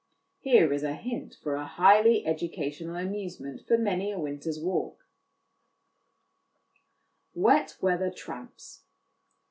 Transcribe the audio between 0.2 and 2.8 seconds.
Here is a hint for a highly educa